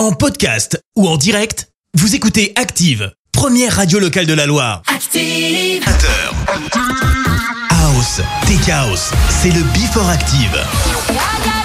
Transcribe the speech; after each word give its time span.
En 0.00 0.12
podcast 0.12 0.82
ou 0.96 1.06
en 1.06 1.18
direct, 1.18 1.68
vous 1.92 2.14
écoutez 2.14 2.54
Active, 2.56 3.12
première 3.32 3.76
radio 3.76 3.98
locale 3.98 4.24
de 4.24 4.32
la 4.32 4.46
Loire. 4.46 4.80
Active 4.86 5.84
House, 7.82 8.22
t 8.46 8.54
c'est 9.28 9.50
le 9.50 9.62
Before 9.74 10.08
Active. 10.08 11.59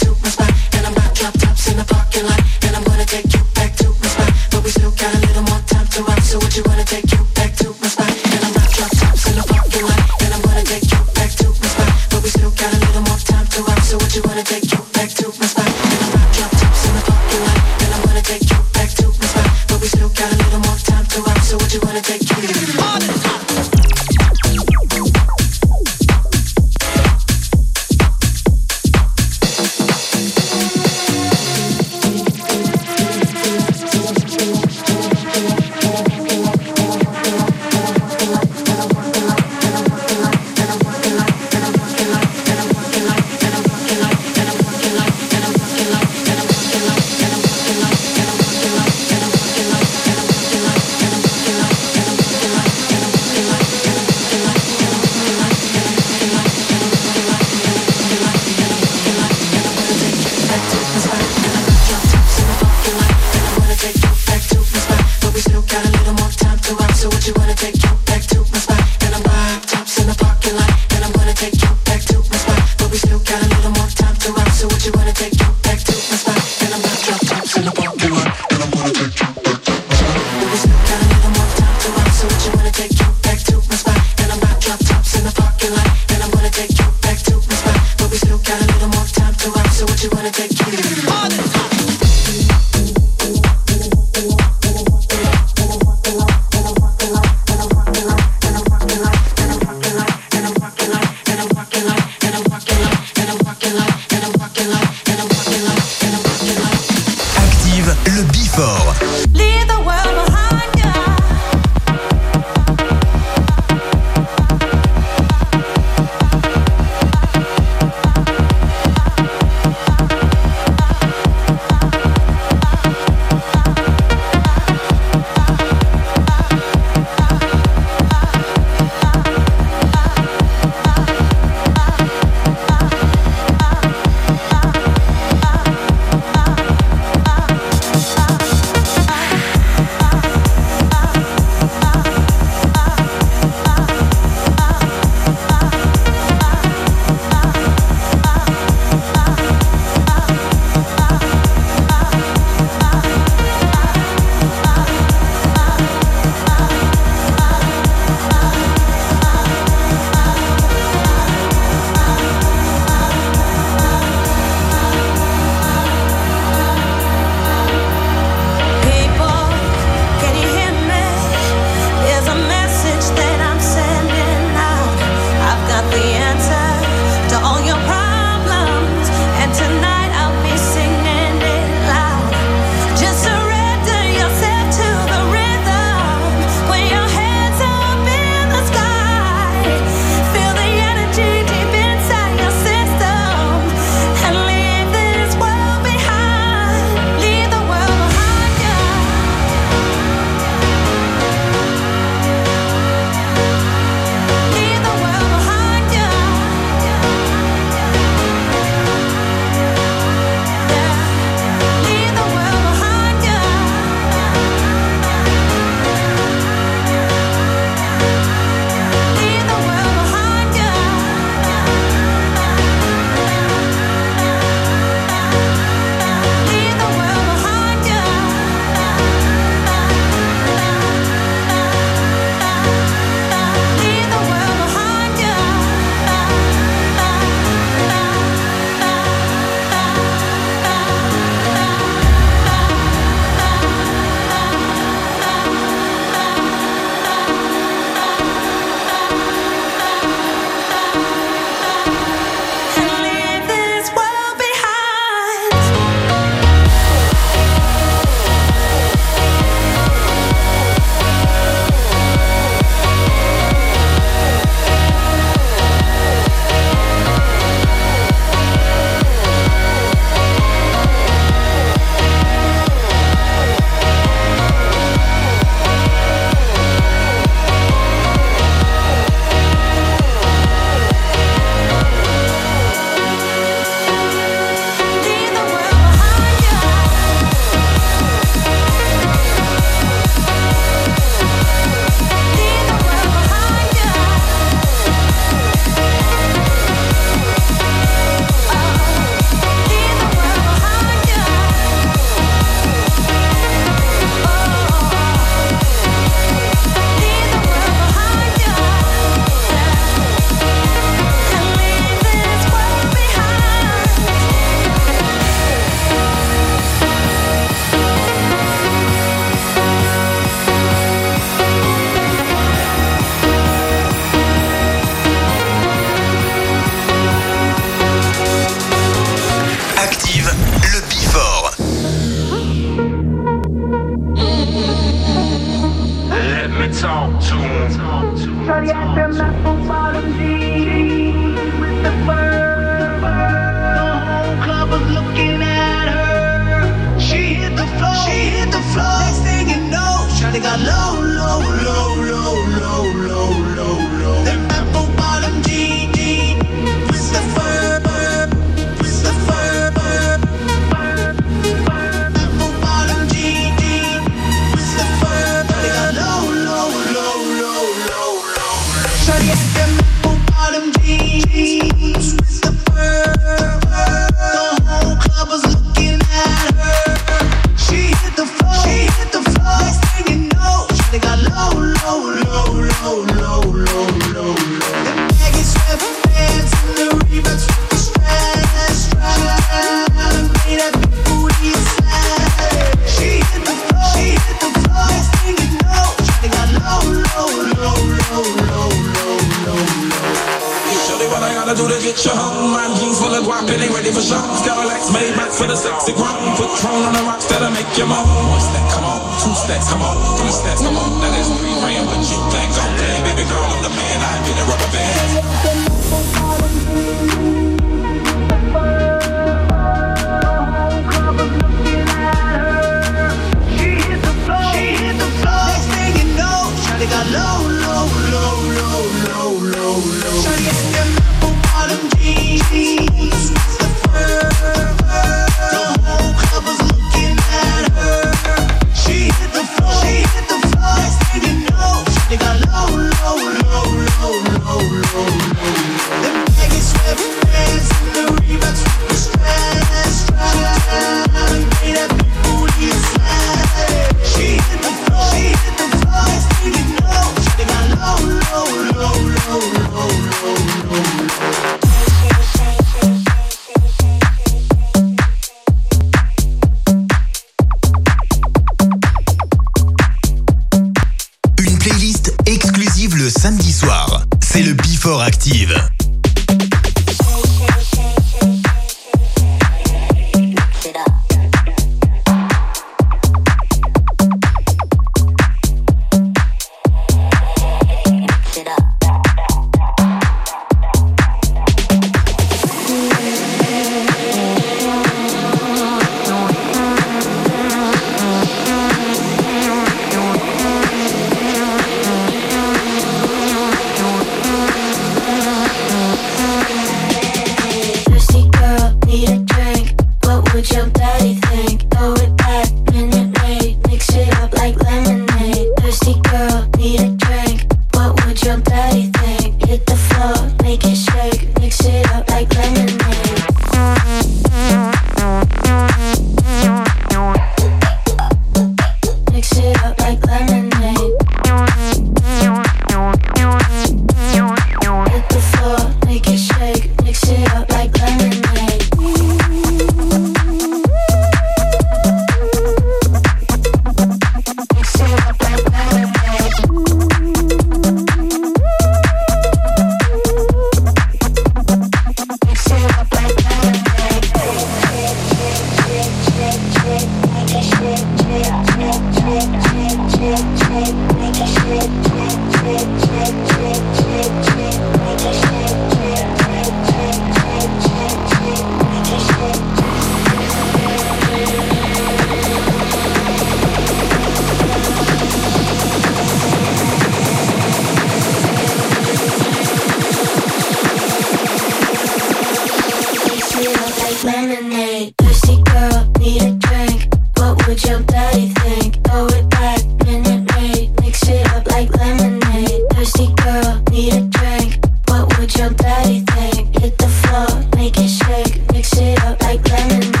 lemonade. 584.27 584.95
Pussy 584.97 585.41
girl, 585.43 585.91
need 585.99 586.21
a 586.21 586.31
drink. 586.35 586.87
What 587.17 587.47
would 587.47 587.63
your 587.63 587.81
daddy 587.81 588.27
think? 588.27 588.83
Throw 588.85 589.07
it 589.07 589.29
back, 589.29 589.63
minute. 589.85 590.69
Mix 590.81 591.07
it 591.07 591.25
up 591.33 591.45
like 591.47 591.69
lemonade. 591.75 592.61
Thirsty 592.71 593.07
girl, 593.15 593.61
need 593.71 593.93
a 593.93 594.01
drink. 594.07 594.59
What 594.87 595.17
would 595.17 595.35
your 595.35 595.49
daddy 595.51 596.01
think? 596.11 596.59
Hit 596.59 596.77
the 596.77 596.87
floor, 596.87 597.29
make 597.55 597.77
it 597.77 597.89
shake. 597.89 598.51
Mix 598.51 598.77
it 598.77 599.01
up 599.03 599.21
like 599.21 599.47
lemonade. 599.47 600.00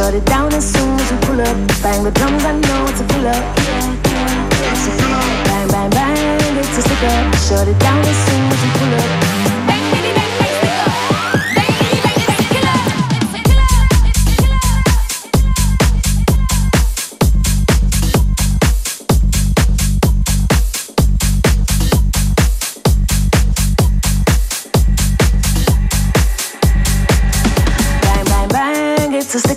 Shut 0.00 0.14
it 0.14 0.24
down 0.24 0.50
as 0.54 0.64
soon 0.64 0.98
as 0.98 1.12
we 1.12 1.18
pull 1.18 1.40
up. 1.42 1.56
Bang 1.82 2.02
the 2.02 2.10
drums, 2.10 2.42
I 2.42 2.52
know 2.52 2.86
it's 2.88 3.02
a 3.02 3.04
pull 3.04 3.26
up. 3.26 3.56
Bang, 5.44 5.68
bang, 5.68 5.90
bang, 5.90 6.56
it's 6.56 6.78
a 6.78 6.80
stick 6.80 7.02
up. 7.02 7.34
Shut 7.36 7.68
it 7.68 7.78
down 7.78 7.98
as 7.98 8.16
soon 8.26 8.44
as 8.46 8.62
we 8.62 8.70
pull 8.78 8.94
up. 8.94 9.39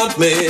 Want 0.00 0.18
me? 0.18 0.49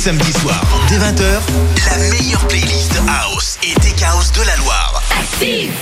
samedis 0.00 0.32
soirs, 0.40 0.64
dès 0.88 0.96
20h, 0.96 1.40
la 1.90 1.98
meilleure 2.08 2.48
playlist 2.48 2.98
House 3.06 3.58
et 3.62 3.74
Tech 3.80 4.02
House 4.02 4.32
de 4.32 4.40
la 4.46 4.56
Loire. 4.56 5.02
Active 5.10 5.74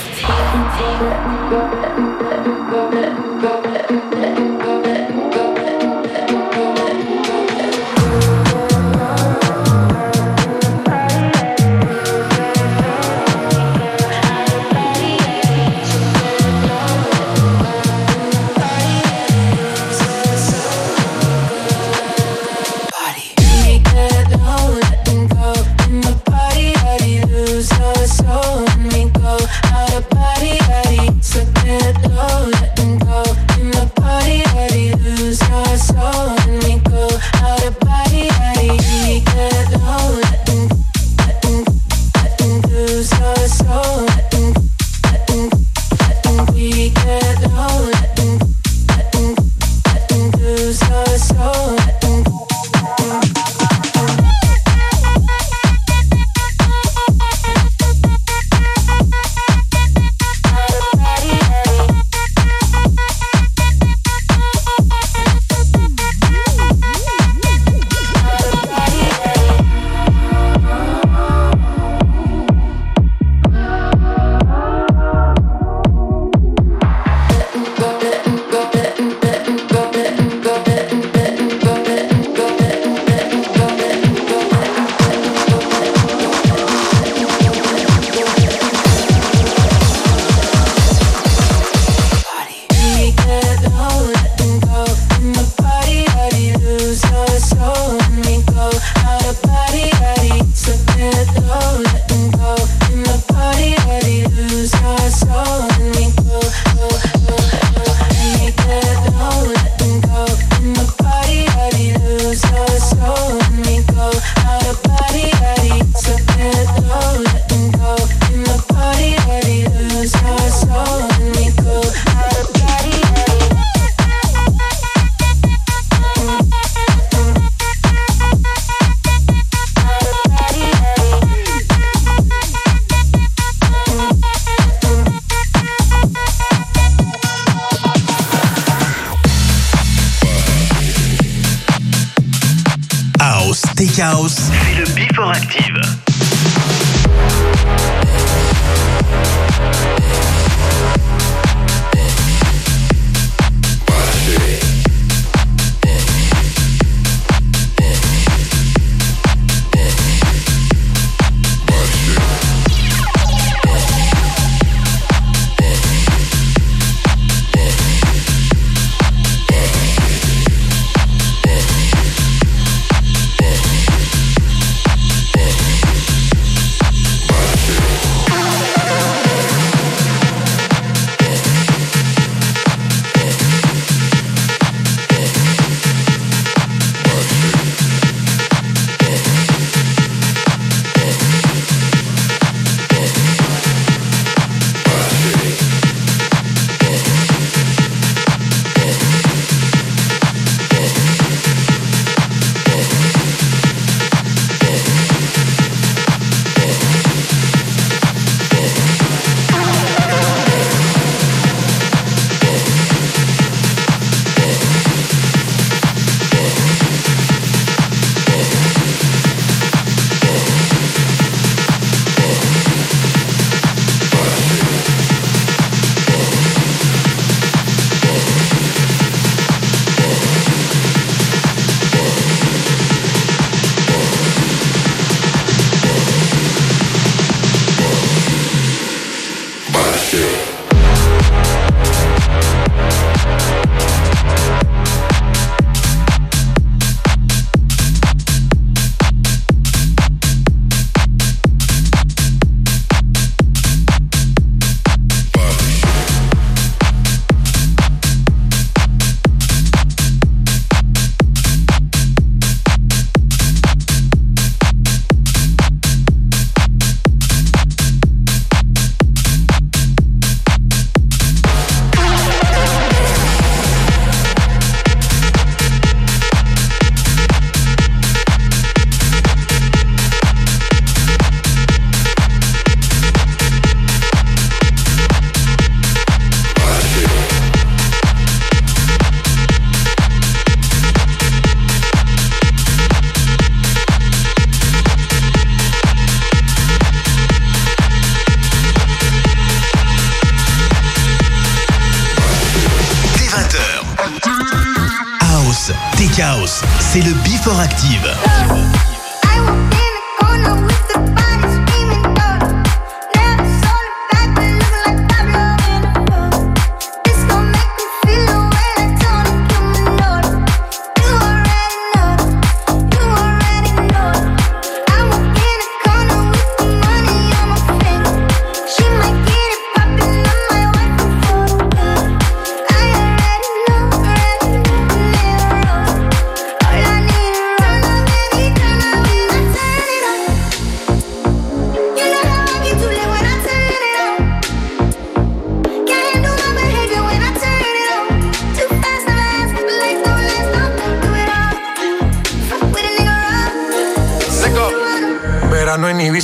House, 306.21 306.61
c'est 306.79 307.01
le 307.01 307.13
Before 307.23 307.59
Active. 307.59 308.88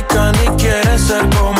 critican 0.00 0.34
y 0.44 0.48
quieren 0.56 0.98
ser 0.98 1.28
como 1.30 1.59